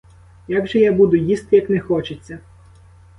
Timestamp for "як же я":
0.47-0.91